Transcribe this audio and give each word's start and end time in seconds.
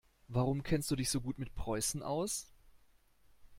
Warum 0.27 0.63
kennst 0.63 0.89
du 0.89 0.95
dich 0.95 1.11
so 1.11 1.21
gut 1.21 1.37
mit 1.37 1.53
Preußen 1.53 2.01
aus? 2.01 2.47